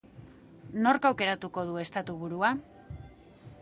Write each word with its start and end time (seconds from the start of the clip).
Nork 0.85 1.05
aukeratuko 1.11 1.67
du 1.69 1.79
estatuburua? 1.85 2.55